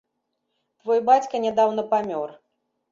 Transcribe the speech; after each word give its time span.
Твой 0.81 0.99
бацька 1.11 1.43
нядаўна 1.45 1.89
памёр. 1.95 2.39